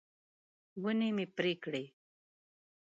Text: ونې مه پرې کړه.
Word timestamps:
ونې 0.81 1.09
مه 1.15 1.25
پرې 1.35 1.53
کړه. 1.63 1.83